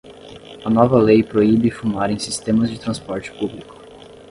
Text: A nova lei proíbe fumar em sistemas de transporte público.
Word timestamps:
A 0.65 0.67
nova 0.67 0.97
lei 0.97 1.21
proíbe 1.23 1.69
fumar 1.69 2.09
em 2.09 2.17
sistemas 2.17 2.71
de 2.71 2.79
transporte 2.79 3.31
público. 3.33 3.75